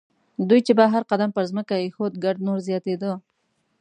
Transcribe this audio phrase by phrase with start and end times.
[0.49, 3.11] دوی چې به هر قدم پر ځمکه اېښود ګرد نور زیاتېده.